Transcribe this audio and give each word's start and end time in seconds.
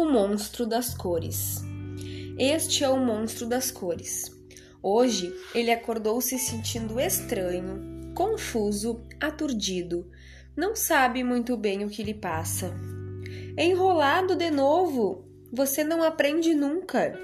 o 0.00 0.10
monstro 0.10 0.66
das 0.66 0.94
cores. 0.94 1.62
Este 2.38 2.82
é 2.82 2.88
o 2.88 2.96
monstro 2.96 3.46
das 3.46 3.70
cores. 3.70 4.30
Hoje 4.82 5.30
ele 5.54 5.70
acordou 5.70 6.22
se 6.22 6.38
sentindo 6.38 6.98
estranho, 6.98 8.14
confuso, 8.14 9.02
aturdido. 9.20 10.10
Não 10.56 10.74
sabe 10.74 11.22
muito 11.22 11.54
bem 11.54 11.84
o 11.84 11.90
que 11.90 12.02
lhe 12.02 12.14
passa. 12.14 12.74
Enrolado 13.58 14.34
de 14.34 14.50
novo! 14.50 15.28
Você 15.52 15.84
não 15.84 16.02
aprende 16.02 16.54
nunca. 16.54 17.18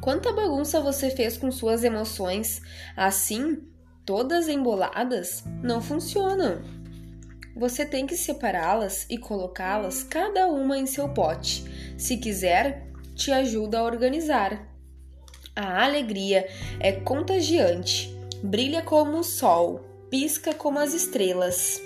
Quanta 0.00 0.32
bagunça 0.32 0.80
você 0.80 1.10
fez 1.10 1.36
com 1.36 1.50
suas 1.50 1.82
emoções, 1.82 2.62
assim, 2.96 3.66
todas 4.04 4.48
emboladas, 4.48 5.42
não 5.62 5.82
funcionam. 5.82 6.62
Você 7.56 7.84
tem 7.84 8.06
que 8.06 8.16
separá-las 8.16 9.04
e 9.10 9.18
colocá-las 9.18 10.04
cada 10.04 10.46
uma 10.46 10.78
em 10.78 10.86
seu 10.86 11.08
pote. 11.08 11.64
Se 11.98 12.16
quiser, 12.16 12.86
te 13.16 13.32
ajuda 13.32 13.80
a 13.80 13.82
organizar. 13.82 14.72
A 15.56 15.84
alegria 15.84 16.46
é 16.78 16.92
contagiante, 16.92 18.16
brilha 18.40 18.82
como 18.82 19.18
o 19.18 19.24
sol, 19.24 19.80
pisca 20.08 20.54
como 20.54 20.78
as 20.78 20.94
estrelas. 20.94 21.82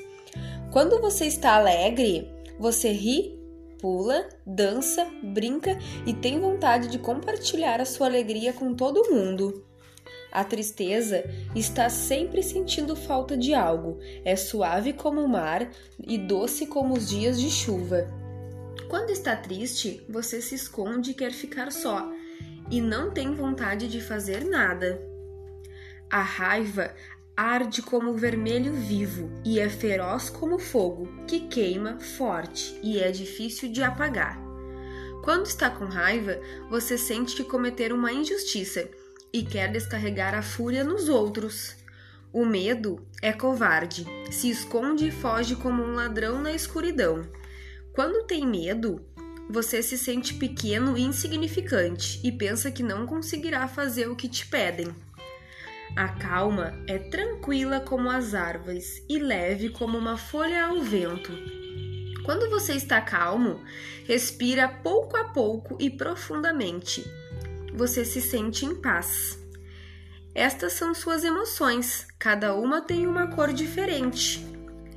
Quando 0.70 1.00
você 1.00 1.24
está 1.24 1.54
alegre, 1.54 2.30
você 2.58 2.92
ri, 2.92 3.40
pula, 3.80 4.28
dança, 4.46 5.10
brinca 5.22 5.78
e 6.06 6.12
tem 6.12 6.38
vontade 6.38 6.88
de 6.88 6.98
compartilhar 6.98 7.80
a 7.80 7.86
sua 7.86 8.06
alegria 8.06 8.52
com 8.52 8.74
todo 8.74 9.10
mundo. 9.10 9.64
A 10.30 10.44
tristeza 10.44 11.24
está 11.56 11.88
sempre 11.88 12.42
sentindo 12.42 12.94
falta 12.94 13.34
de 13.34 13.54
algo, 13.54 13.98
é 14.26 14.36
suave 14.36 14.92
como 14.92 15.22
o 15.22 15.28
mar 15.28 15.70
e 16.06 16.18
doce 16.18 16.66
como 16.66 16.92
os 16.92 17.08
dias 17.08 17.40
de 17.40 17.50
chuva. 17.50 18.21
Quando 18.92 19.08
está 19.08 19.34
triste, 19.34 20.04
você 20.06 20.42
se 20.42 20.54
esconde 20.54 21.12
e 21.12 21.14
quer 21.14 21.32
ficar 21.32 21.72
só, 21.72 22.12
e 22.70 22.78
não 22.78 23.10
tem 23.10 23.34
vontade 23.34 23.88
de 23.88 24.02
fazer 24.02 24.44
nada. 24.44 25.00
A 26.10 26.20
raiva 26.20 26.94
arde 27.34 27.80
como 27.80 28.12
vermelho 28.12 28.74
vivo 28.74 29.32
e 29.46 29.58
é 29.58 29.70
feroz 29.70 30.28
como 30.28 30.58
fogo, 30.58 31.08
que 31.26 31.48
queima 31.48 31.98
forte 32.00 32.78
e 32.82 33.00
é 33.00 33.10
difícil 33.10 33.72
de 33.72 33.82
apagar. 33.82 34.38
Quando 35.24 35.46
está 35.46 35.70
com 35.70 35.86
raiva, 35.86 36.38
você 36.68 36.98
sente 36.98 37.34
que 37.34 37.44
cometer 37.44 37.94
uma 37.94 38.12
injustiça 38.12 38.90
e 39.32 39.42
quer 39.42 39.72
descarregar 39.72 40.34
a 40.34 40.42
fúria 40.42 40.84
nos 40.84 41.08
outros. 41.08 41.76
O 42.30 42.44
medo 42.44 43.00
é 43.22 43.32
covarde, 43.32 44.04
se 44.30 44.50
esconde 44.50 45.08
e 45.08 45.10
foge 45.10 45.56
como 45.56 45.82
um 45.82 45.94
ladrão 45.94 46.42
na 46.42 46.52
escuridão. 46.52 47.26
Quando 47.92 48.26
tem 48.26 48.46
medo, 48.46 49.04
você 49.50 49.82
se 49.82 49.98
sente 49.98 50.32
pequeno 50.34 50.96
e 50.96 51.02
insignificante 51.02 52.18
e 52.24 52.32
pensa 52.32 52.70
que 52.70 52.82
não 52.82 53.06
conseguirá 53.06 53.68
fazer 53.68 54.08
o 54.08 54.16
que 54.16 54.28
te 54.28 54.46
pedem. 54.46 54.94
A 55.94 56.08
calma 56.08 56.72
é 56.88 56.98
tranquila 56.98 57.80
como 57.80 58.10
as 58.10 58.34
árvores 58.34 59.04
e 59.10 59.18
leve 59.18 59.68
como 59.68 59.98
uma 59.98 60.16
folha 60.16 60.64
ao 60.64 60.80
vento. 60.80 61.32
Quando 62.24 62.48
você 62.48 62.72
está 62.74 62.98
calmo, 63.00 63.60
respira 64.06 64.68
pouco 64.68 65.14
a 65.18 65.24
pouco 65.24 65.76
e 65.78 65.90
profundamente 65.90 67.04
você 67.74 68.06
se 68.06 68.22
sente 68.22 68.64
em 68.64 68.74
paz. 68.74 69.38
Estas 70.34 70.72
são 70.72 70.94
suas 70.94 71.24
emoções, 71.24 72.06
cada 72.18 72.54
uma 72.54 72.80
tem 72.80 73.06
uma 73.06 73.26
cor 73.26 73.52
diferente. 73.52 74.51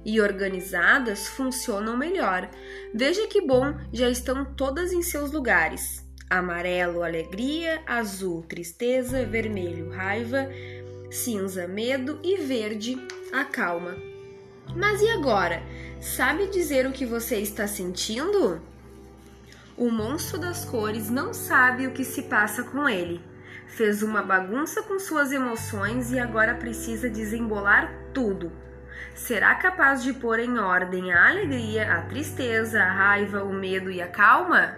E 0.05 0.21
organizadas 0.21 1.27
funcionam 1.27 1.97
melhor. 1.97 2.47
Veja 2.93 3.27
que 3.27 3.41
bom, 3.41 3.73
já 3.91 4.07
estão 4.07 4.45
todas 4.45 4.93
em 4.93 5.01
seus 5.01 5.31
lugares: 5.31 6.07
amarelo, 6.29 7.03
alegria, 7.03 7.81
azul, 7.87 8.43
tristeza, 8.43 9.25
vermelho, 9.25 9.89
raiva, 9.89 10.47
cinza, 11.09 11.67
medo 11.67 12.19
e 12.23 12.37
verde, 12.37 12.97
a 13.33 13.43
calma. 13.43 13.95
Mas 14.75 15.01
e 15.01 15.09
agora? 15.09 15.61
Sabe 15.99 16.47
dizer 16.47 16.85
o 16.85 16.91
que 16.91 17.05
você 17.05 17.37
está 17.37 17.67
sentindo? 17.67 18.61
O 19.77 19.89
monstro 19.89 20.39
das 20.39 20.63
cores 20.63 21.09
não 21.09 21.33
sabe 21.33 21.87
o 21.87 21.91
que 21.91 22.03
se 22.03 22.23
passa 22.23 22.63
com 22.63 22.87
ele. 22.87 23.21
Fez 23.67 24.01
uma 24.01 24.21
bagunça 24.21 24.81
com 24.83 24.99
suas 24.99 25.31
emoções 25.31 26.11
e 26.11 26.19
agora 26.19 26.55
precisa 26.55 27.09
desembolar 27.09 27.93
tudo. 28.13 28.51
Será 29.15 29.55
capaz 29.55 30.03
de 30.03 30.11
pôr 30.11 30.39
em 30.39 30.59
ordem 30.59 31.13
a 31.13 31.29
alegria, 31.29 31.93
a 31.93 32.01
tristeza, 32.01 32.83
a 32.83 32.91
raiva, 32.91 33.45
o 33.45 33.53
medo 33.53 33.89
e 33.89 34.01
a 34.01 34.07
calma? 34.09 34.77